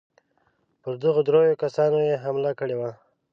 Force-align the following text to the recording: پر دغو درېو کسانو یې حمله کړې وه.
پر 0.81 0.93
دغو 1.03 1.21
درېو 1.27 1.59
کسانو 1.63 1.99
یې 2.09 2.15
حمله 2.23 2.51
کړې 2.59 2.75
وه. 2.79 2.91